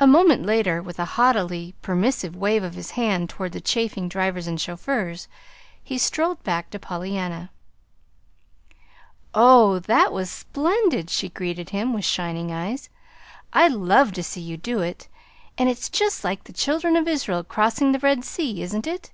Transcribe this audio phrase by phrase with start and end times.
[0.00, 4.46] A moment later, with a haughtily permissive wave of his hand toward the chafing drivers
[4.46, 5.28] and chauffeurs,
[5.84, 7.50] he strolled back to Pollyanna.
[9.34, 12.88] "Oh, that was splendid!" she greeted him, with shining eyes.
[13.52, 15.08] "I love to see you do it
[15.58, 19.10] and it's just like the Children of Israel crossing the Red Sea, isn't it?